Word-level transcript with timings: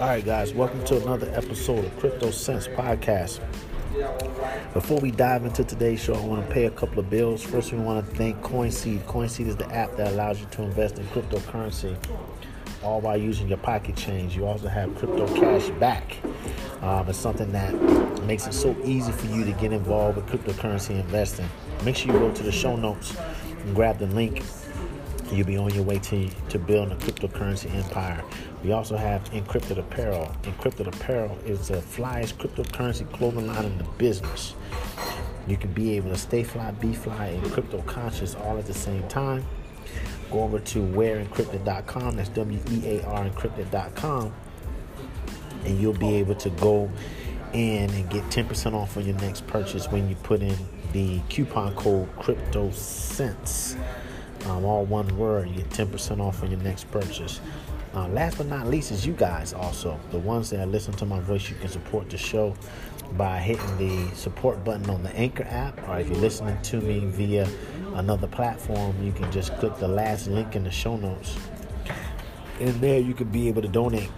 All 0.00 0.06
right, 0.06 0.24
guys, 0.24 0.54
welcome 0.54 0.82
to 0.86 0.96
another 0.96 1.30
episode 1.34 1.84
of 1.84 1.94
Crypto 1.98 2.30
Sense 2.30 2.66
Podcast. 2.68 3.38
Before 4.72 4.98
we 4.98 5.10
dive 5.10 5.44
into 5.44 5.62
today's 5.62 6.02
show, 6.02 6.14
I 6.14 6.24
want 6.24 6.48
to 6.48 6.50
pay 6.50 6.64
a 6.64 6.70
couple 6.70 7.00
of 7.00 7.10
bills. 7.10 7.42
First, 7.42 7.70
we 7.70 7.78
want 7.80 8.08
to 8.08 8.16
thank 8.16 8.40
CoinSeed. 8.40 9.00
CoinSeed 9.00 9.46
is 9.46 9.56
the 9.56 9.70
app 9.70 9.94
that 9.96 10.10
allows 10.12 10.40
you 10.40 10.46
to 10.52 10.62
invest 10.62 10.98
in 10.98 11.04
cryptocurrency, 11.08 11.94
all 12.82 13.02
while 13.02 13.18
using 13.18 13.46
your 13.46 13.58
pocket 13.58 13.94
change. 13.94 14.34
You 14.34 14.46
also 14.46 14.68
have 14.68 14.96
crypto 14.96 15.26
cash 15.38 15.68
back. 15.78 16.16
Um, 16.80 17.06
it's 17.06 17.18
something 17.18 17.52
that 17.52 17.74
makes 18.24 18.46
it 18.46 18.54
so 18.54 18.74
easy 18.82 19.12
for 19.12 19.26
you 19.26 19.44
to 19.44 19.52
get 19.52 19.70
involved 19.70 20.16
with 20.16 20.26
cryptocurrency 20.28 20.98
investing. 20.98 21.46
Make 21.84 21.96
sure 21.96 22.10
you 22.10 22.18
go 22.18 22.32
to 22.32 22.42
the 22.42 22.52
show 22.52 22.74
notes 22.74 23.14
and 23.66 23.74
grab 23.74 23.98
the 23.98 24.06
link 24.06 24.42
you'll 25.32 25.46
be 25.46 25.56
on 25.56 25.72
your 25.74 25.84
way 25.84 25.98
to, 25.98 26.28
to 26.48 26.58
building 26.58 26.92
a 26.92 26.96
cryptocurrency 26.96 27.72
empire. 27.74 28.22
We 28.62 28.72
also 28.72 28.96
have 28.96 29.24
Encrypted 29.30 29.78
Apparel. 29.78 30.34
Encrypted 30.42 30.86
Apparel 30.86 31.38
is 31.46 31.68
the 31.68 31.76
flyest 31.76 32.34
cryptocurrency 32.34 33.10
clothing 33.12 33.46
line 33.46 33.64
in 33.64 33.78
the 33.78 33.84
business. 33.96 34.54
You 35.46 35.56
can 35.56 35.72
be 35.72 35.96
able 35.96 36.10
to 36.10 36.18
stay 36.18 36.42
fly, 36.42 36.70
be 36.72 36.92
fly, 36.92 37.26
and 37.26 37.52
crypto 37.52 37.80
conscious 37.82 38.34
all 38.34 38.58
at 38.58 38.66
the 38.66 38.74
same 38.74 39.06
time. 39.08 39.44
Go 40.30 40.42
over 40.42 40.60
to 40.60 40.78
wearencrypted.com, 40.78 42.16
that's 42.16 42.28
W 42.30 42.60
E 42.70 42.98
A 42.98 43.06
R 43.06 43.24
encrypted.com, 43.28 44.32
and 45.64 45.80
you'll 45.80 45.94
be 45.94 46.16
able 46.16 46.34
to 46.36 46.50
go 46.50 46.90
in 47.52 47.90
and 47.90 48.08
get 48.10 48.22
10% 48.24 48.74
off 48.74 48.96
on 48.96 49.04
your 49.06 49.16
next 49.16 49.46
purchase 49.46 49.90
when 49.90 50.08
you 50.08 50.14
put 50.16 50.40
in 50.40 50.56
the 50.92 51.18
coupon 51.28 51.74
code 51.74 52.08
CryptoSense 52.16 53.76
um, 54.46 54.64
all 54.64 54.84
one 54.84 55.16
word. 55.16 55.48
You 55.48 55.56
get 55.56 55.70
10% 55.70 56.20
off 56.20 56.42
on 56.42 56.50
your 56.50 56.60
next 56.60 56.90
purchase. 56.90 57.40
Uh, 57.92 58.06
last 58.08 58.38
but 58.38 58.46
not 58.46 58.68
least 58.68 58.92
is 58.92 59.04
you 59.04 59.12
guys 59.12 59.52
also. 59.52 59.98
The 60.12 60.18
ones 60.18 60.50
that 60.50 60.68
listen 60.68 60.94
to 60.94 61.06
my 61.06 61.18
voice, 61.20 61.50
you 61.50 61.56
can 61.56 61.68
support 61.68 62.08
the 62.08 62.16
show 62.16 62.54
by 63.16 63.38
hitting 63.38 63.76
the 63.78 64.14
support 64.14 64.62
button 64.62 64.88
on 64.88 65.02
the 65.02 65.10
Anchor 65.16 65.44
app. 65.48 65.88
Or 65.88 65.98
if 65.98 66.08
you're 66.08 66.18
listening 66.18 66.60
to 66.62 66.80
me 66.80 67.00
via 67.00 67.48
another 67.94 68.28
platform, 68.28 68.94
you 69.04 69.10
can 69.10 69.30
just 69.32 69.56
click 69.56 69.76
the 69.78 69.88
last 69.88 70.28
link 70.28 70.54
in 70.54 70.62
the 70.62 70.70
show 70.70 70.96
notes. 70.96 71.36
In 72.60 72.80
there, 72.80 73.00
you 73.00 73.14
could 73.14 73.32
be 73.32 73.48
able 73.48 73.62
to 73.62 73.68
donate 73.68 74.10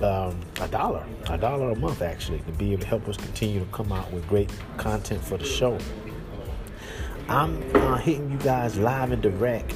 um, 0.00 0.40
a 0.62 0.68
dollar, 0.68 1.04
a 1.28 1.36
dollar 1.36 1.72
a 1.72 1.76
month 1.76 2.00
actually, 2.00 2.38
to 2.40 2.52
be 2.52 2.72
able 2.72 2.80
to 2.82 2.88
help 2.88 3.06
us 3.06 3.18
continue 3.18 3.60
to 3.60 3.66
come 3.66 3.92
out 3.92 4.10
with 4.12 4.26
great 4.28 4.50
content 4.78 5.22
for 5.22 5.36
the 5.36 5.44
show. 5.44 5.76
I'm 7.28 7.62
uh, 7.76 7.98
hitting 7.98 8.30
you 8.32 8.38
guys 8.38 8.78
live 8.78 9.12
and 9.12 9.20
direct. 9.20 9.74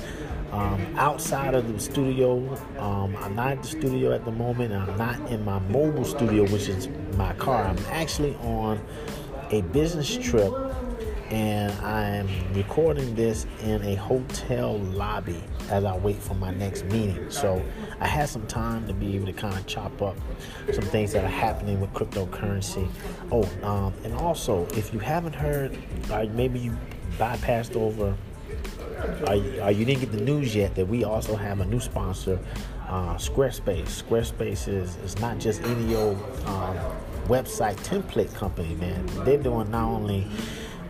Um, 0.55 0.95
outside 0.97 1.55
of 1.55 1.73
the 1.73 1.81
studio, 1.81 2.57
um, 2.79 3.17
I'm 3.17 3.35
not 3.35 3.51
at 3.51 3.63
the 3.63 3.69
studio 3.69 4.13
at 4.13 4.25
the 4.25 4.31
moment. 4.31 4.73
I'm 4.73 4.97
not 4.97 5.19
in 5.29 5.45
my 5.45 5.59
mobile 5.59 6.05
studio, 6.05 6.45
which 6.45 6.69
is 6.69 6.89
my 7.17 7.33
car. 7.35 7.65
I'm 7.65 7.79
actually 7.91 8.37
on 8.37 8.81
a 9.51 9.63
business 9.63 10.17
trip 10.17 10.53
and 11.31 11.73
I'm 11.85 12.29
recording 12.53 13.17
this 13.17 13.47
in 13.63 13.83
a 13.83 13.97
hotel 13.97 14.79
lobby 14.79 15.43
as 15.71 15.85
I 15.85 15.97
wait 15.97 16.23
for 16.23 16.35
my 16.35 16.53
next 16.53 16.85
meeting. 16.85 17.29
So 17.31 17.61
I 17.99 18.07
had 18.07 18.29
some 18.29 18.47
time 18.47 18.87
to 18.87 18.95
be 18.95 19.17
able 19.17 19.27
to 19.27 19.33
kind 19.33 19.57
of 19.57 19.67
chop 19.67 20.03
up 20.03 20.17
some 20.73 20.85
things 20.85 21.13
that 21.15 21.25
are 21.25 21.29
happening 21.29 21.81
with 21.81 21.93
cryptocurrency. 21.95 22.89
Oh, 23.33 23.49
um, 23.67 23.93
and 24.05 24.15
also, 24.15 24.67
if 24.77 24.93
you 24.93 25.01
haven't 25.01 25.35
heard, 25.35 25.77
or 26.13 26.25
maybe 26.27 26.61
you 26.61 26.77
bypassed 27.19 27.75
over 27.75 28.17
or, 29.29 29.71
you 29.71 29.85
didn't 29.85 30.01
get 30.01 30.13
the 30.13 30.21
news 30.21 30.55
yet 30.55 30.75
that 30.75 30.87
we 30.87 31.05
also 31.05 31.37
have 31.37 31.61
a 31.61 31.65
new 31.65 31.81
sponsor, 31.81 32.39
uh, 32.89 33.15
Squarespace. 33.15 34.03
Squarespace 34.03 34.69
is, 34.69 34.97
is 34.97 35.19
not 35.19 35.39
just 35.39 35.63
any 35.63 35.95
old 35.95 36.17
um, 36.47 36.77
website 37.27 37.77
template 37.77 38.33
company, 38.35 38.75
man. 38.75 39.07
They're 39.25 39.39
doing 39.39 39.71
not 39.71 39.89
only 39.89 40.27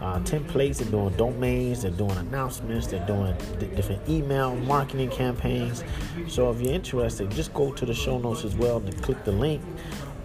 uh, 0.00 0.20
templates, 0.20 0.78
they're 0.78 0.90
doing 0.90 1.14
domains, 1.16 1.82
they're 1.82 1.90
doing 1.90 2.16
announcements, 2.16 2.86
they're 2.88 3.06
doing 3.06 3.34
d- 3.58 3.66
different 3.68 4.06
email 4.08 4.54
marketing 4.54 5.10
campaigns. 5.10 5.82
So 6.28 6.50
if 6.50 6.60
you're 6.60 6.74
interested, 6.74 7.30
just 7.30 7.54
go 7.54 7.72
to 7.72 7.86
the 7.86 7.94
show 7.94 8.18
notes 8.18 8.44
as 8.44 8.54
well 8.54 8.78
and 8.78 9.02
click 9.02 9.24
the 9.24 9.32
link, 9.32 9.62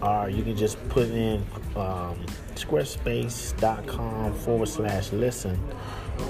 or 0.01 0.29
you 0.29 0.43
can 0.43 0.57
just 0.57 0.77
put 0.89 1.07
in 1.09 1.45
um, 1.75 2.17
squarespace.com 2.55 4.33
forward 4.33 4.67
slash 4.67 5.11
listen. 5.13 5.57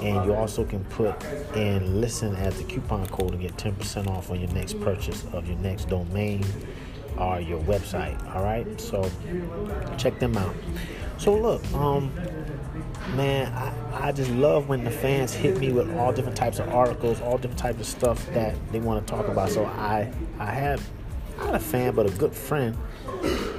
And 0.02 0.24
you 0.24 0.34
also 0.34 0.64
can 0.64 0.84
put 0.84 1.22
in 1.54 2.00
listen 2.00 2.34
as 2.36 2.56
the 2.56 2.64
coupon 2.64 3.06
code 3.08 3.32
to 3.32 3.38
get 3.38 3.56
10% 3.56 4.06
off 4.08 4.30
on 4.30 4.40
your 4.40 4.50
next 4.50 4.80
purchase 4.80 5.24
of 5.32 5.46
your 5.46 5.58
next 5.58 5.88
domain 5.88 6.44
or 7.18 7.40
your 7.40 7.60
website. 7.60 8.16
All 8.34 8.42
right, 8.42 8.80
so 8.80 9.08
check 9.98 10.18
them 10.18 10.36
out. 10.36 10.54
So, 11.18 11.34
look, 11.34 11.62
um, 11.74 12.10
man, 13.14 13.52
I, 13.52 14.08
I 14.08 14.12
just 14.12 14.30
love 14.30 14.70
when 14.70 14.84
the 14.84 14.90
fans 14.90 15.34
hit 15.34 15.58
me 15.58 15.70
with 15.70 15.94
all 15.96 16.12
different 16.12 16.36
types 16.36 16.58
of 16.58 16.68
articles, 16.70 17.20
all 17.20 17.36
different 17.36 17.58
types 17.58 17.78
of 17.78 17.86
stuff 17.86 18.26
that 18.32 18.56
they 18.72 18.80
want 18.80 19.06
to 19.06 19.14
talk 19.14 19.28
about. 19.28 19.50
So, 19.50 19.66
I, 19.66 20.10
I 20.38 20.46
have 20.46 20.82
not 21.36 21.54
a 21.54 21.58
fan, 21.58 21.94
but 21.94 22.06
a 22.06 22.10
good 22.10 22.32
friend. 22.32 22.76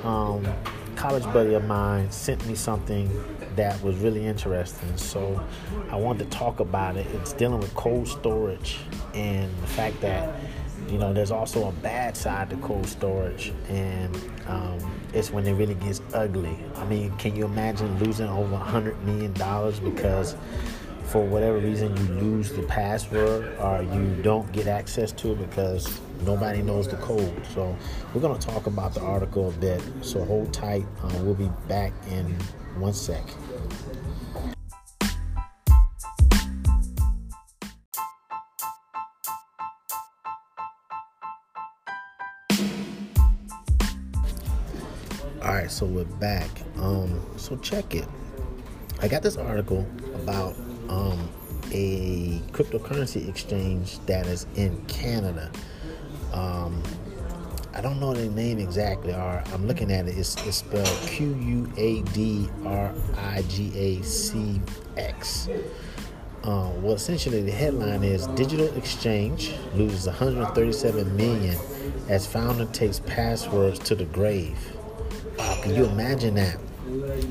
Um, 0.03 0.47
college 0.95 1.23
buddy 1.25 1.53
of 1.53 1.65
mine 1.65 2.11
sent 2.11 2.45
me 2.47 2.55
something 2.55 3.09
that 3.55 3.81
was 3.83 3.97
really 3.97 4.25
interesting. 4.25 4.95
So 4.97 5.43
I 5.89 5.95
wanted 5.95 6.29
to 6.29 6.37
talk 6.37 6.59
about 6.59 6.97
it. 6.97 7.07
It's 7.15 7.33
dealing 7.33 7.59
with 7.59 7.73
cold 7.73 8.07
storage 8.07 8.79
and 9.13 9.51
the 9.61 9.67
fact 9.67 9.99
that 10.01 10.33
you 10.89 10.97
know 10.97 11.13
there's 11.13 11.31
also 11.31 11.69
a 11.69 11.71
bad 11.71 12.17
side 12.17 12.49
to 12.49 12.57
cold 12.57 12.87
storage, 12.87 13.53
and 13.69 14.15
um, 14.47 14.79
it's 15.13 15.31
when 15.31 15.45
it 15.45 15.53
really 15.53 15.75
gets 15.75 16.01
ugly. 16.13 16.57
I 16.75 16.85
mean, 16.85 17.15
can 17.17 17.35
you 17.35 17.45
imagine 17.45 17.99
losing 17.99 18.27
over 18.27 18.55
a 18.55 18.57
hundred 18.57 19.01
million 19.05 19.33
dollars 19.33 19.79
because 19.79 20.35
for 21.05 21.25
whatever 21.25 21.57
reason 21.57 21.95
you 21.97 22.03
lose 22.15 22.51
the 22.53 22.63
password 22.63 23.53
or 23.59 23.83
you 23.83 24.15
don't 24.23 24.49
get 24.53 24.67
access 24.67 25.11
to 25.11 25.33
it 25.33 25.49
because 25.49 25.99
nobody 26.25 26.61
knows 26.61 26.87
the 26.87 26.97
code. 26.97 27.45
So 27.53 27.75
we're 28.13 28.21
going 28.21 28.37
to 28.37 28.47
talk 28.47 28.67
about 28.67 28.93
the 28.93 29.01
article 29.01 29.49
a 29.49 29.51
bit. 29.53 29.81
So 30.01 30.23
hold 30.23 30.53
tight. 30.53 30.85
Uh, 31.03 31.19
we'll 31.23 31.33
be 31.33 31.51
back 31.67 31.93
in 32.09 32.25
one 32.77 32.93
sec. 32.93 33.23
All 45.43 45.51
right, 45.57 45.71
so 45.71 45.87
we're 45.87 46.03
back. 46.05 46.49
Um, 46.77 47.19
so 47.35 47.57
check 47.57 47.95
it. 47.95 48.07
I 49.01 49.07
got 49.07 49.23
this 49.23 49.37
article 49.37 49.87
about 50.13 50.55
um, 50.87 51.27
a 51.71 52.39
cryptocurrency 52.51 53.27
exchange 53.27 53.97
that 54.05 54.27
is 54.27 54.45
in 54.55 54.79
Canada. 54.85 55.51
Um, 56.33 56.81
I 57.73 57.79
don't 57.79 57.99
know 57.99 58.13
the 58.13 58.27
name 58.29 58.59
exactly, 58.59 59.13
or 59.13 59.43
I'm 59.53 59.67
looking 59.67 59.91
at 59.91 60.07
it. 60.07 60.17
It's, 60.17 60.35
it's 60.45 60.57
spelled 60.57 60.87
Q 61.07 61.35
U 61.35 61.73
A 61.77 62.01
D 62.13 62.49
R 62.65 62.93
I 63.17 63.41
G 63.43 63.71
A 63.75 64.03
C 64.03 64.59
X. 64.97 65.47
Uh, 66.43 66.71
well, 66.77 66.93
essentially, 66.93 67.43
the 67.43 67.51
headline 67.51 68.03
is 68.03 68.25
Digital 68.27 68.65
Exchange 68.75 69.53
loses 69.75 70.07
137 70.07 71.15
million 71.15 71.57
as 72.09 72.25
founder 72.25 72.65
takes 72.65 72.99
passwords 72.99 73.79
to 73.79 73.95
the 73.95 74.05
grave. 74.05 74.57
Wow, 75.37 75.59
can 75.61 75.75
you 75.75 75.85
imagine 75.85 76.33
that? 76.35 76.57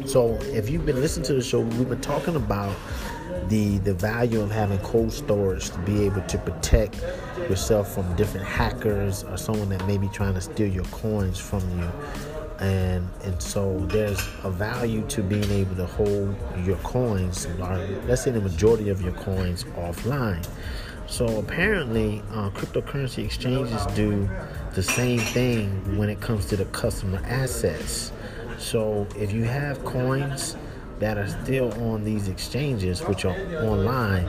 So, 0.06 0.38
if 0.42 0.70
you've 0.70 0.86
been 0.86 1.00
listening 1.00 1.26
to 1.26 1.34
the 1.34 1.42
show, 1.42 1.60
we've 1.60 1.88
been 1.88 2.00
talking 2.00 2.36
about 2.36 2.74
the 3.48 3.78
the 3.78 3.92
value 3.92 4.40
of 4.40 4.50
having 4.50 4.78
cold 4.78 5.12
storage 5.12 5.70
to 5.70 5.78
be 5.80 6.04
able 6.04 6.22
to 6.22 6.38
protect 6.38 7.02
yourself 7.48 7.94
from 7.94 8.14
different 8.16 8.46
hackers 8.46 9.24
or 9.24 9.36
someone 9.36 9.68
that 9.68 9.86
may 9.86 9.98
be 9.98 10.08
trying 10.08 10.34
to 10.34 10.40
steal 10.40 10.68
your 10.68 10.84
coins 10.86 11.38
from 11.38 11.60
you. 11.78 11.90
And 12.60 13.08
and 13.22 13.40
so 13.42 13.78
there's 13.86 14.20
a 14.44 14.50
value 14.50 15.06
to 15.08 15.22
being 15.22 15.50
able 15.50 15.76
to 15.76 15.86
hold 15.86 16.36
your 16.64 16.76
coins 16.78 17.46
or 17.58 17.76
let's 18.06 18.22
say 18.22 18.30
the 18.30 18.40
majority 18.40 18.88
of 18.88 19.02
your 19.02 19.12
coins 19.12 19.64
offline. 19.76 20.46
So 21.06 21.38
apparently 21.38 22.22
uh, 22.32 22.50
cryptocurrency 22.50 23.24
exchanges 23.24 23.84
do 23.94 24.30
the 24.74 24.82
same 24.82 25.18
thing 25.18 25.98
when 25.98 26.08
it 26.08 26.20
comes 26.20 26.46
to 26.46 26.56
the 26.56 26.66
customer 26.66 27.20
assets 27.24 28.12
so 28.60 29.06
if 29.16 29.32
you 29.32 29.44
have 29.44 29.84
coins 29.84 30.56
that 30.98 31.16
are 31.16 31.28
still 31.28 31.72
on 31.82 32.04
these 32.04 32.28
exchanges, 32.28 33.00
which 33.02 33.24
are 33.24 33.36
online, 33.64 34.28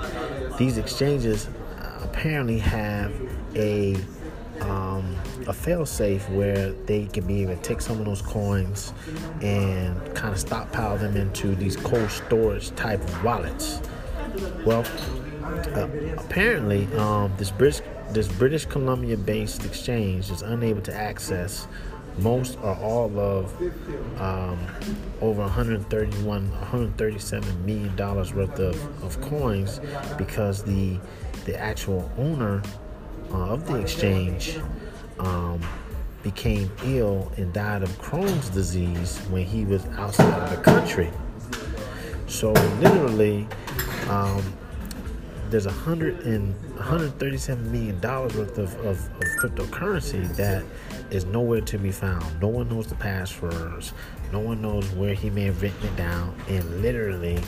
these 0.58 0.78
exchanges 0.78 1.48
uh, 1.80 2.00
apparently 2.04 2.58
have 2.60 3.14
a 3.56 3.98
um, 4.62 5.16
a 5.48 5.54
fail-safe 5.54 6.30
where 6.30 6.72
they 6.86 7.08
can 7.08 7.26
be 7.26 7.42
able 7.42 7.56
to 7.56 7.62
take 7.62 7.82
some 7.82 8.00
of 8.00 8.06
those 8.06 8.22
coins 8.22 8.94
and 9.42 10.00
kind 10.14 10.34
of 10.34 10.40
stockpile 10.40 10.98
them 11.00 11.18
into 11.18 11.56
these 11.56 11.76
cold 11.76 12.12
storage 12.12 12.70
type 12.76 13.02
wallets. 13.24 13.82
Well, 14.64 14.86
uh, 15.76 15.88
apparently, 16.18 16.86
um, 16.96 17.34
this 17.38 17.52
British 17.52 17.82
this 18.12 18.28
British 18.28 18.66
Columbia-based 18.66 19.66
exchange 19.66 20.30
is 20.32 20.42
unable 20.42 20.82
to 20.82 20.94
access 20.94 21.68
most 22.22 22.58
or 22.62 22.76
all 22.78 23.20
of 23.20 23.62
um, 24.20 24.60
over 25.22 25.42
131, 25.42 26.50
137 26.52 27.66
million 27.66 27.96
dollars 27.96 28.34
worth 28.34 28.60
of, 28.60 29.04
of 29.04 29.20
coins 29.22 29.80
because 30.18 30.64
the 30.64 31.00
the 31.46 31.60
actual 31.60 32.12
owner 32.18 32.62
uh, 33.32 33.50
of 33.50 33.66
the 33.66 33.76
exchange 33.76 34.60
um, 35.20 35.60
became 36.24 36.70
ill 36.86 37.32
and 37.38 37.52
died 37.54 37.84
of 37.84 37.90
Crohn's 38.00 38.50
disease 38.50 39.18
when 39.30 39.46
he 39.46 39.66
was 39.66 39.86
outside 39.98 40.40
of 40.44 40.50
the 40.56 40.64
country. 40.64 41.10
So 42.28 42.52
literally, 42.80 43.48
um, 44.08 44.42
there's 45.50 45.66
a 45.66 45.72
hundred 45.72 46.20
and 46.22 46.56
137 46.76 47.72
million 47.72 48.00
dollars 48.00 48.36
worth 48.36 48.58
of, 48.58 48.74
of, 48.86 48.88
of, 48.88 49.24
cryptocurrency 49.40 50.34
that 50.36 50.64
is 51.12 51.26
nowhere 51.26 51.62
to 51.62 51.78
be 51.78 51.92
found. 51.92 52.42
No 52.42 52.48
one 52.48 52.70
knows 52.70 52.88
the 52.88 52.96
passwords. 52.96 53.94
No 54.32 54.40
one 54.40 54.62
knows 54.62 54.90
where 54.92 55.14
he 55.14 55.30
may 55.30 55.44
have 55.44 55.62
written 55.62 55.86
it 55.86 55.96
down. 55.96 56.34
And 56.48 56.82
literally, 56.82 57.40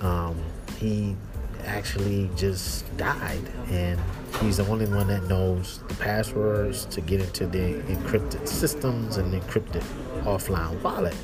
um, 0.00 0.36
he 0.78 1.16
actually 1.64 2.30
just 2.36 2.96
died, 2.96 3.42
and 3.70 4.00
he's 4.40 4.58
the 4.58 4.66
only 4.66 4.86
one 4.86 5.08
that 5.08 5.24
knows 5.24 5.80
the 5.88 5.94
passwords 5.94 6.84
to 6.86 7.00
get 7.00 7.20
into 7.20 7.46
the 7.46 7.82
encrypted 7.88 8.46
systems 8.46 9.16
and 9.16 9.32
encrypted 9.32 9.82
offline 10.22 10.80
wallet. 10.82 11.14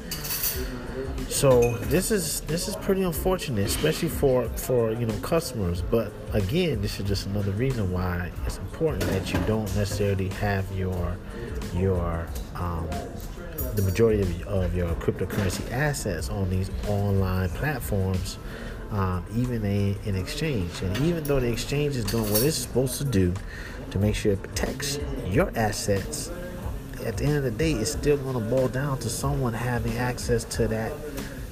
So 1.28 1.76
this 1.87 2.11
is 2.11 2.43
this 2.43 2.69
is 2.69 2.76
pretty 2.76 3.02
unfortunate, 3.02 3.67
especially 3.67 4.08
for 4.08 4.49
for 4.50 4.93
you 4.93 5.06
know 5.06 5.19
customers. 5.20 5.82
But 5.82 6.12
again, 6.32 6.82
this 6.82 7.00
is 7.00 7.06
just 7.06 7.26
another 7.26 7.52
reason 7.52 7.90
why 7.90 8.31
it's 8.46 8.58
important 8.58 9.02
that 9.05 9.32
you 9.32 9.40
don't 9.46 9.75
necessarily 9.76 10.28
have 10.28 10.70
your 10.76 11.17
your 11.75 12.26
um, 12.55 12.88
the 13.75 13.82
majority 13.82 14.20
of, 14.20 14.43
of 14.49 14.76
your 14.76 14.88
cryptocurrency 14.97 15.70
assets 15.70 16.29
on 16.29 16.50
these 16.50 16.70
online 16.88 17.49
platforms, 17.50 18.38
um, 18.91 19.25
even 19.35 19.64
a, 19.64 19.97
an 20.06 20.17
exchange. 20.17 20.82
And 20.82 20.97
even 20.99 21.25
though 21.25 21.41
the 21.41 21.50
exchange 21.50 21.97
is 21.97 22.05
doing 22.05 22.31
what 22.31 22.43
it's 22.43 22.56
supposed 22.56 22.99
to 22.99 23.05
do 23.05 23.32
to 23.91 23.99
make 23.99 24.14
sure 24.14 24.32
it 24.32 24.43
protects 24.43 24.99
your 25.26 25.50
assets 25.56 26.31
at 27.05 27.17
the 27.17 27.25
end 27.25 27.37
of 27.37 27.44
the 27.44 27.50
day, 27.50 27.73
it's 27.73 27.93
still 27.93 28.17
going 28.17 28.35
to 28.35 28.50
boil 28.50 28.69
down 28.69 28.99
to 28.99 29.09
someone 29.09 29.53
having 29.53 29.97
access 29.99 30.44
to 30.44 30.69
that 30.69 30.93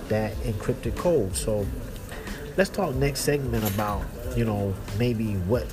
that 0.09 0.35
encrypted 0.39 0.97
code. 0.97 1.37
So 1.37 1.67
let's 2.57 2.71
talk 2.71 2.95
next 2.97 3.21
segment 3.21 3.69
about 3.75 4.05
you 4.37 4.45
know 4.45 4.75
maybe 4.99 5.35
what 5.49 5.65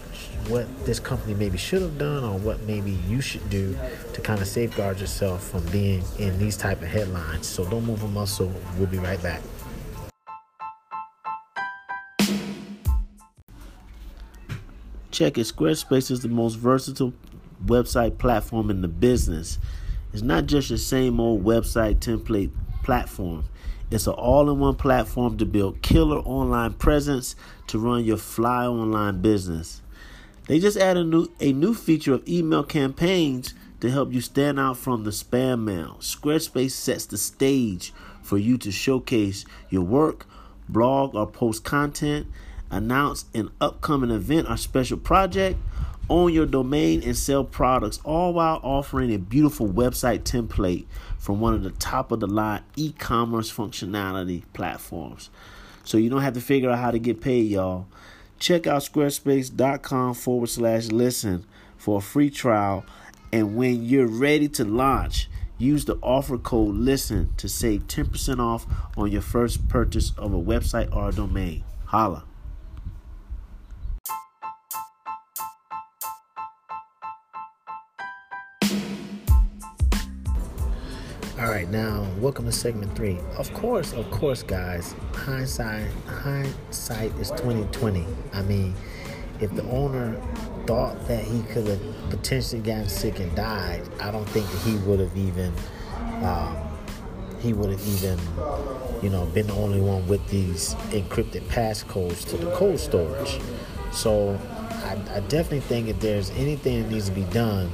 what 0.50 0.68
this 0.86 1.00
company 1.00 1.34
maybe 1.34 1.58
should 1.58 1.82
have 1.82 1.98
done 1.98 2.24
or 2.24 2.38
what 2.40 2.62
maybe 2.64 2.92
you 3.08 3.22
should 3.22 3.48
do 3.50 3.78
to 4.14 4.22
kind 4.22 4.42
of 4.42 4.48
safeguard 4.48 5.00
yourself 5.00 5.50
from 5.50 5.66
being 5.68 6.04
in 6.20 6.38
these 6.40 6.56
type 6.56 6.82
of 6.82 6.88
headlines. 6.88 7.46
So 7.46 7.66
don't 7.70 7.86
move 7.86 8.02
a 8.04 8.08
muscle. 8.08 8.52
We'll 8.78 8.88
be 8.88 8.98
right 8.98 9.22
back. 9.22 9.42
Check 15.12 15.38
it. 15.38 15.48
Squarespace 15.48 16.12
is 16.12 16.22
the 16.22 16.30
most 16.30 16.56
versatile 16.56 17.14
website 17.66 18.18
platform 18.18 18.70
in 18.70 18.82
the 18.82 18.88
business. 18.88 19.58
It's 20.14 20.22
not 20.22 20.46
just 20.46 20.70
your 20.70 20.78
same 20.78 21.20
old 21.20 21.44
website 21.44 21.98
template 21.98 22.52
platform. 22.84 23.46
It's 23.90 24.08
an 24.08 24.14
all 24.14 24.50
in 24.50 24.60
one 24.60 24.76
platform 24.76 25.38
to 25.38 25.46
build 25.46 25.82
killer 25.82 26.18
online 26.20 26.74
presence 26.74 27.36
to 27.68 27.80
run 27.80 28.04
your 28.04 28.18
fly 28.18 28.66
online 28.66 29.22
business. 29.22 29.82
They 30.48 30.60
just 30.60 30.78
added 30.78 31.06
a 31.06 31.10
new, 31.10 31.28
a 31.40 31.54
new 31.54 31.74
feature 31.74 32.14
of 32.14 32.28
email 32.28 32.64
campaigns 32.64 33.54
to 33.80 33.90
help 33.90 34.12
you 34.12 34.22
stand 34.22 34.60
out 34.60 34.78
from 34.78 35.04
the 35.04 35.12
spam 35.12 35.64
mail. 35.64 35.98
Squarespace 36.00 36.72
sets 36.72 37.06
the 37.06 37.18
stage 37.18 37.94
for 38.22 38.38
you 38.38 38.58
to 38.58 38.72
showcase 38.72 39.46
your 39.70 39.84
work, 39.84 40.26
blog, 40.68 41.16
or 41.16 41.28
post 41.28 41.64
content, 41.64 42.28
announce 42.72 43.26
an 43.34 43.50
upcoming 43.62 44.12
event 44.12 44.50
or 44.50 44.58
special 44.58 44.98
project, 44.98 45.58
own 46.10 46.34
your 46.34 46.46
domain 46.46 47.04
and 47.04 47.18
sell 47.18 47.44
products, 47.44 48.00
all 48.04 48.34
while 48.34 48.60
offering 48.64 49.14
a 49.14 49.18
beautiful 49.18 49.68
website 49.68 50.20
template 50.20 50.86
from 51.18 51.40
one 51.40 51.54
of 51.54 51.64
the 51.64 51.72
top 51.72 52.12
of 52.12 52.20
the 52.20 52.28
line 52.28 52.64
e 52.76 52.94
commerce 52.94 53.52
functionality 53.52 54.44
platforms. 54.54 55.30
So 55.84 55.98
you 55.98 56.10
don't 56.10 56.22
have 56.22 56.34
to 56.34 56.42
figure 56.42 56.70
out 56.70 56.80
how 56.80 56.92
to 56.92 57.00
get 57.00 57.22
paid, 57.22 57.50
y'all. 57.50 57.88
Check 58.40 58.68
out 58.68 58.84
squarespace.com 58.84 60.14
forward 60.14 60.50
slash 60.50 60.88
listen 60.88 61.46
for 61.78 61.98
a 61.98 62.02
free 62.02 62.30
trial. 62.30 62.86
And 63.32 63.56
when 63.56 63.84
you're 63.84 64.08
ready 64.08 64.48
to 64.50 64.64
launch, 64.64 65.30
use 65.58 65.86
the 65.86 65.96
offer 66.02 66.38
code 66.38 66.76
LISTEN 66.76 67.34
to 67.38 67.50
save 67.50 67.88
10% 67.88 68.40
off 68.40 68.66
on 68.96 69.12
your 69.12 69.22
first 69.22 69.68
purchase 69.68 70.14
of 70.18 70.34
a 70.34 70.40
website 70.40 70.94
or 70.96 71.10
a 71.10 71.12
domain. 71.12 71.64
Holla. 71.86 72.24
All 81.40 81.50
right, 81.50 81.70
now 81.70 82.08
welcome 82.18 82.46
to 82.46 82.52
segment 82.52 82.96
three. 82.96 83.20
Of 83.38 83.54
course, 83.54 83.94
of 83.94 84.10
course, 84.10 84.42
guys. 84.42 84.96
Hindsight, 85.14 85.88
hindsight 86.08 87.12
is 87.20 87.30
twenty 87.30 87.64
twenty. 87.66 88.08
I 88.34 88.42
mean, 88.42 88.74
if 89.40 89.54
the 89.54 89.62
owner 89.66 90.20
thought 90.66 91.08
that 91.08 91.24
he 91.24 91.44
could 91.44 91.68
have 91.68 91.80
potentially 92.10 92.64
gotten 92.64 92.90
sick 92.90 93.20
and 93.20 93.36
died, 93.36 93.88
I 94.02 94.10
don't 94.10 94.28
think 94.30 94.50
he 94.64 94.78
would 94.88 95.00
have 95.00 95.16
even, 95.16 95.54
um, 96.24 96.58
he 97.40 97.54
would 97.54 97.70
have 97.70 97.88
even, 97.88 98.18
you 99.04 99.12
know, 99.12 99.28
been 99.28 99.46
the 99.46 99.54
only 99.54 99.80
one 99.80 100.08
with 100.08 100.28
these 100.30 100.74
encrypted 100.90 101.44
passcodes 101.50 102.28
to 102.30 102.38
the 102.38 102.52
cold 102.56 102.80
storage. 102.80 103.40
So, 103.92 104.40
I, 104.72 104.98
I 105.14 105.20
definitely 105.20 105.60
think 105.60 105.88
if 105.88 106.00
there's 106.00 106.32
anything 106.32 106.82
that 106.82 106.90
needs 106.90 107.10
to 107.10 107.16
be 107.16 107.26
done 107.26 107.70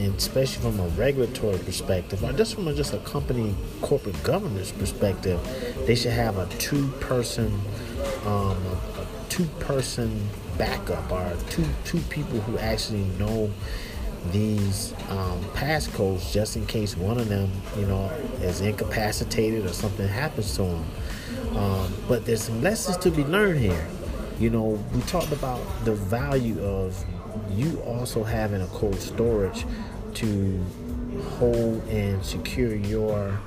and 0.00 0.14
especially 0.16 0.62
from 0.62 0.80
a 0.80 0.88
regulatory 0.88 1.58
perspective, 1.58 2.22
or 2.22 2.32
just 2.32 2.54
from 2.54 2.68
a, 2.68 2.74
just 2.74 2.94
a 2.94 2.98
company 2.98 3.54
corporate 3.82 4.20
governance 4.22 4.72
perspective, 4.72 5.40
they 5.86 5.94
should 5.94 6.12
have 6.12 6.38
a 6.38 6.46
two-person, 6.58 7.60
um, 8.24 8.56
a, 8.96 9.06
two-person 9.28 10.28
backup, 10.56 11.10
or 11.10 11.36
two 11.50 11.64
two 11.84 12.00
people 12.10 12.40
who 12.40 12.58
actually 12.58 13.04
know 13.18 13.50
these 14.32 14.92
um, 15.10 15.42
passcodes, 15.54 16.32
just 16.32 16.56
in 16.56 16.66
case 16.66 16.96
one 16.96 17.18
of 17.18 17.28
them, 17.28 17.50
you 17.78 17.86
know, 17.86 18.10
is 18.40 18.60
incapacitated 18.60 19.64
or 19.64 19.72
something 19.72 20.08
happens 20.08 20.54
to 20.56 20.62
them. 20.62 20.84
Um, 21.56 21.92
but 22.08 22.24
there's 22.26 22.42
some 22.42 22.62
lessons 22.62 22.96
to 22.98 23.10
be 23.10 23.24
learned 23.24 23.60
here. 23.60 23.86
You 24.38 24.50
know, 24.50 24.84
we 24.94 25.00
talked 25.02 25.32
about 25.32 25.60
the 25.84 25.94
value 25.94 26.60
of 26.62 27.04
you 27.50 27.80
also 27.80 28.22
having 28.22 28.62
a 28.62 28.66
cold 28.68 28.98
storage 29.00 29.64
to 30.14 30.64
hold 31.38 31.86
and 31.88 32.24
secure 32.24 32.74
your 32.74 33.38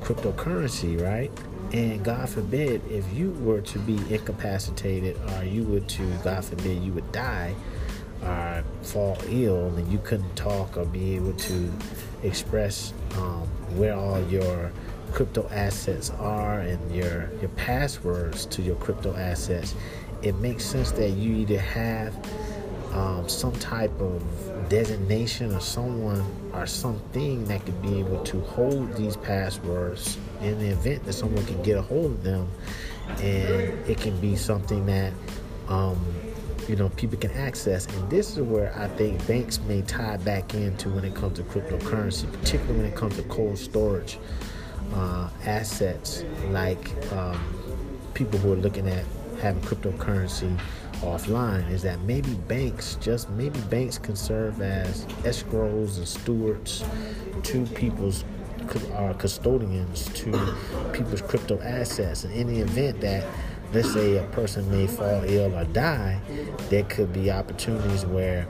cryptocurrency, 0.00 1.00
right? 1.00 1.30
And 1.72 2.04
God 2.04 2.28
forbid, 2.28 2.82
if 2.90 3.04
you 3.12 3.30
were 3.32 3.60
to 3.60 3.78
be 3.80 3.96
incapacitated 4.12 5.16
or 5.32 5.44
you 5.44 5.64
were 5.64 5.80
to, 5.80 6.02
God 6.24 6.44
forbid, 6.44 6.82
you 6.82 6.92
would 6.92 7.10
die 7.12 7.54
or 8.22 8.64
fall 8.82 9.16
ill 9.28 9.66
and 9.76 9.90
you 9.90 9.98
couldn't 9.98 10.34
talk 10.36 10.76
or 10.76 10.84
be 10.84 11.14
able 11.16 11.32
to 11.34 11.72
express 12.22 12.92
um, 13.16 13.46
where 13.76 13.94
all 13.94 14.20
your 14.28 14.72
crypto 15.12 15.48
assets 15.50 16.10
are 16.18 16.60
and 16.60 16.94
your, 16.94 17.30
your 17.40 17.50
passwords 17.56 18.46
to 18.46 18.62
your 18.62 18.76
crypto 18.76 19.14
assets, 19.16 19.74
it 20.22 20.34
makes 20.36 20.64
sense 20.64 20.90
that 20.92 21.10
you 21.10 21.34
either 21.36 21.58
have 21.58 22.14
um, 22.92 23.28
some 23.28 23.52
type 23.52 23.92
of 24.00 24.22
designation 24.68 25.54
or 25.54 25.60
someone 25.60 26.24
or 26.52 26.66
something 26.66 27.44
that 27.46 27.64
could 27.64 27.80
be 27.82 27.98
able 27.98 28.22
to 28.24 28.40
hold 28.40 28.94
these 28.96 29.16
passwords 29.16 30.18
in 30.40 30.58
the 30.58 30.68
event 30.68 31.04
that 31.04 31.12
someone 31.12 31.44
can 31.46 31.62
get 31.62 31.76
a 31.76 31.82
hold 31.82 32.06
of 32.06 32.22
them. 32.22 32.48
And 33.18 33.88
it 33.88 34.00
can 34.00 34.18
be 34.20 34.36
something 34.36 34.86
that 34.86 35.12
um, 35.68 35.98
you 36.68 36.76
know 36.76 36.88
people 36.90 37.18
can 37.18 37.32
access. 37.32 37.86
And 37.86 38.10
this 38.10 38.36
is 38.36 38.42
where 38.42 38.72
i 38.78 38.86
think 38.88 39.26
banks 39.26 39.58
may 39.60 39.82
tie 39.82 40.16
back 40.18 40.54
into 40.54 40.88
when 40.90 41.04
it 41.04 41.14
comes 41.14 41.38
to 41.38 41.42
cryptocurrency 41.44 42.30
particularly 42.32 42.78
when 42.78 42.86
it 42.86 42.96
comes 42.96 43.16
to 43.16 43.22
cold 43.24 43.58
storage 43.58 44.18
uh, 44.94 45.28
assets. 45.44 46.24
Like 46.50 46.90
um, 47.12 47.40
people 48.14 48.38
who 48.38 48.52
are 48.52 48.56
looking 48.56 48.88
at 48.88 49.04
having 49.40 49.62
cryptocurrency 49.62 50.58
offline 51.02 51.70
is 51.70 51.82
that 51.82 52.00
maybe 52.00 52.34
banks, 52.48 52.96
just 53.00 53.30
maybe 53.30 53.58
banks 53.62 53.98
can 53.98 54.16
serve 54.16 54.60
as 54.60 55.04
escrows 55.24 55.98
and 55.98 56.08
stewards 56.08 56.84
to 57.42 57.66
people's 57.66 58.24
uh, 58.94 59.12
custodians 59.14 60.08
to 60.14 60.30
people's 60.92 61.22
crypto 61.22 61.60
assets. 61.60 62.24
And 62.24 62.32
in 62.34 62.46
the 62.46 62.60
event 62.60 63.00
that, 63.00 63.24
let's 63.72 63.92
say, 63.92 64.18
a 64.18 64.24
person 64.28 64.70
may 64.70 64.86
fall 64.86 65.24
ill 65.24 65.54
or 65.54 65.64
die, 65.64 66.20
there 66.68 66.84
could 66.84 67.12
be 67.12 67.30
opportunities 67.30 68.04
where 68.06 68.46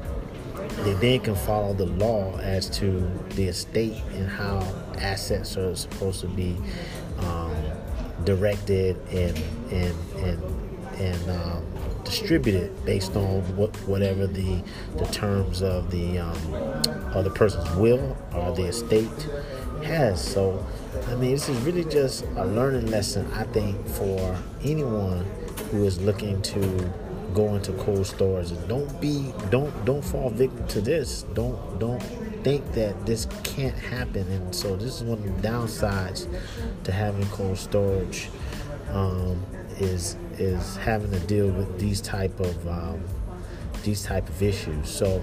they 0.84 0.94
then 0.94 1.20
can 1.20 1.34
follow 1.34 1.72
the 1.72 1.86
law 1.86 2.36
as 2.38 2.68
to 2.78 3.00
the 3.30 3.44
estate 3.44 4.02
and 4.12 4.28
how 4.28 4.60
assets 4.98 5.56
are 5.56 5.74
supposed 5.74 6.20
to 6.20 6.28
be 6.28 6.56
um, 7.18 7.54
directed 8.24 8.96
and 9.08 9.38
and 9.70 9.94
and 10.18 10.42
and 10.98 11.30
um, 11.30 11.66
distributed 12.10 12.84
based 12.84 13.14
on 13.16 13.40
what 13.56 13.74
whatever 13.86 14.26
the 14.26 14.62
the 14.96 15.06
terms 15.06 15.62
of 15.62 15.90
the 15.90 16.18
um, 16.18 16.34
the 17.24 17.30
person's 17.34 17.70
will 17.76 18.16
or 18.34 18.54
the 18.54 18.64
estate 18.64 19.28
has. 19.82 20.22
So, 20.22 20.64
I 21.08 21.14
mean, 21.14 21.32
this 21.32 21.48
is 21.48 21.56
really 21.62 21.84
just 21.84 22.24
a 22.36 22.44
learning 22.44 22.90
lesson, 22.90 23.30
I 23.32 23.44
think, 23.44 23.86
for 23.88 24.36
anyone 24.62 25.24
who 25.70 25.84
is 25.84 26.00
looking 26.00 26.40
to 26.42 26.92
go 27.34 27.54
into 27.54 27.72
cold 27.74 28.06
storage. 28.06 28.52
Don't 28.68 29.00
be, 29.00 29.32
don't, 29.50 29.72
don't 29.84 30.02
fall 30.02 30.30
victim 30.30 30.66
to 30.68 30.80
this. 30.80 31.22
Don't, 31.34 31.78
don't 31.78 32.02
think 32.44 32.72
that 32.72 33.06
this 33.06 33.26
can't 33.44 33.76
happen. 33.76 34.28
And 34.30 34.54
so, 34.54 34.76
this 34.76 34.96
is 34.96 35.04
one 35.04 35.18
of 35.18 35.42
the 35.42 35.48
downsides 35.48 36.26
to 36.84 36.92
having 36.92 37.26
cold 37.26 37.58
storage. 37.58 38.28
Um, 38.90 39.44
is 39.78 40.16
is 40.40 40.76
having 40.76 41.10
to 41.12 41.20
deal 41.20 41.48
with 41.48 41.78
these 41.78 42.00
type 42.00 42.38
of 42.40 42.68
um, 42.68 43.04
these 43.82 44.02
type 44.02 44.28
of 44.28 44.42
issues. 44.42 44.88
So 44.88 45.22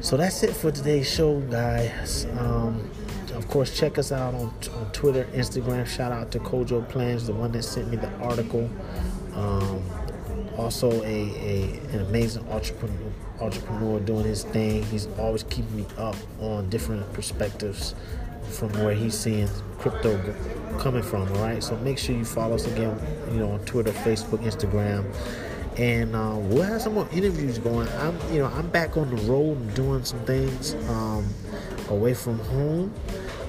so 0.00 0.16
that's 0.16 0.42
it 0.42 0.52
for 0.54 0.72
today's 0.72 1.08
show, 1.08 1.40
guys. 1.42 2.26
Um, 2.38 2.90
of 3.34 3.48
course, 3.48 3.78
check 3.78 3.98
us 3.98 4.10
out 4.10 4.34
on, 4.34 4.52
on 4.74 4.90
Twitter, 4.92 5.24
Instagram. 5.32 5.86
Shout 5.86 6.10
out 6.12 6.32
to 6.32 6.40
Kojo 6.40 6.86
Plans, 6.88 7.26
the 7.26 7.32
one 7.32 7.52
that 7.52 7.62
sent 7.62 7.88
me 7.88 7.96
the 7.96 8.10
article. 8.16 8.68
Um, 9.34 9.82
also, 10.58 10.90
a, 11.02 11.06
a 11.06 11.80
an 11.92 12.00
amazing 12.00 12.46
entrepreneur, 12.50 13.12
entrepreneur 13.40 14.00
doing 14.00 14.24
his 14.24 14.42
thing. 14.42 14.82
He's 14.84 15.06
always 15.18 15.44
keeping 15.44 15.76
me 15.76 15.86
up 15.96 16.16
on 16.40 16.68
different 16.68 17.10
perspectives 17.12 17.94
from 18.50 18.72
where 18.84 18.94
he's 18.94 19.18
seeing 19.18 19.48
crypto 19.78 20.18
coming 20.78 21.02
from. 21.02 21.28
All 21.32 21.42
right, 21.42 21.62
so 21.62 21.76
make 21.78 21.98
sure 21.98 22.14
you 22.14 22.24
follow 22.24 22.54
us 22.54 22.66
again. 22.66 22.98
You 23.30 23.40
know, 23.40 23.52
on 23.52 23.60
Twitter, 23.64 23.92
Facebook, 23.92 24.38
Instagram 24.38 25.04
and 25.78 26.14
uh, 26.14 26.36
we'll 26.36 26.62
have 26.62 26.82
some 26.82 26.94
more 26.94 27.08
interviews 27.12 27.58
going. 27.58 27.88
I'm, 27.88 28.18
you 28.32 28.40
know, 28.40 28.46
I'm 28.46 28.68
back 28.68 28.96
on 28.96 29.14
the 29.14 29.22
road 29.22 29.56
and 29.56 29.74
doing 29.74 30.04
some 30.04 30.20
things 30.20 30.74
um, 30.90 31.26
away 31.88 32.14
from 32.14 32.38
home. 32.40 32.92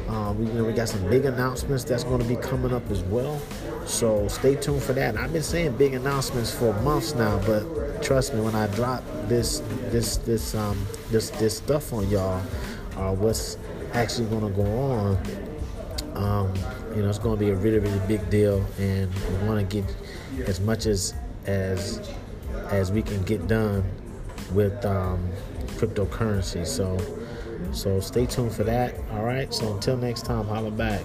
Uh, 0.07 0.33
we, 0.33 0.45
you 0.45 0.53
know, 0.53 0.63
we 0.63 0.73
got 0.73 0.89
some 0.89 1.09
big 1.09 1.25
announcements 1.25 1.83
that's 1.83 2.03
going 2.03 2.21
to 2.21 2.27
be 2.27 2.35
coming 2.35 2.73
up 2.73 2.89
as 2.91 3.01
well. 3.03 3.41
So 3.85 4.27
stay 4.29 4.55
tuned 4.55 4.81
for 4.81 4.93
that. 4.93 5.17
I've 5.17 5.33
been 5.33 5.43
saying 5.43 5.75
big 5.75 5.93
announcements 5.93 6.51
for 6.53 6.73
months 6.81 7.13
now, 7.15 7.41
but 7.45 8.01
trust 8.01 8.33
me, 8.33 8.39
when 8.39 8.55
I 8.55 8.67
drop 8.67 9.03
this, 9.27 9.61
this, 9.89 10.17
this, 10.17 10.55
um, 10.55 10.85
this, 11.09 11.29
this 11.31 11.57
stuff 11.57 11.91
on 11.91 12.09
y'all, 12.09 12.41
uh, 12.95 13.13
what's 13.13 13.57
actually 13.93 14.27
going 14.27 14.47
to 14.47 14.61
go 14.61 14.65
on, 14.65 15.17
um, 16.15 16.53
you 16.95 17.01
know, 17.01 17.09
it's 17.09 17.19
going 17.19 17.37
to 17.37 17.43
be 17.43 17.51
a 17.51 17.55
really, 17.55 17.79
really 17.79 18.01
big 18.07 18.29
deal, 18.29 18.65
and 18.77 19.13
we 19.13 19.47
want 19.47 19.59
to 19.59 19.81
get 19.81 19.95
as 20.47 20.59
much 20.59 20.85
as 20.85 21.13
as 21.45 22.11
as 22.69 22.91
we 22.91 23.01
can 23.01 23.21
get 23.23 23.47
done 23.47 23.83
with 24.53 24.85
um, 24.85 25.27
cryptocurrency. 25.77 26.65
So 26.65 26.97
so 27.71 27.99
stay 27.99 28.25
tuned 28.25 28.53
for 28.53 28.63
that. 28.63 28.95
All 29.11 29.23
right. 29.23 29.53
So 29.53 29.73
until 29.73 29.97
next 29.97 30.25
time, 30.25 30.45
holla 30.45 30.71
back. 30.71 31.01